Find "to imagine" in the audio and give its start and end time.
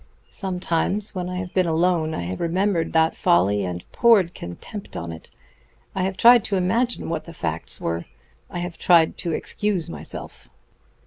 6.45-7.07